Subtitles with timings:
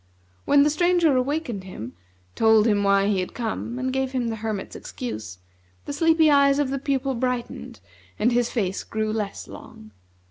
[0.45, 1.93] When the Stranger awakened him,
[2.33, 5.37] told him why he had come, and gave him the hermit's excuse,
[5.85, 7.79] the sleepy eyes of the Pupil brightened,
[8.17, 9.91] and his face grew less long.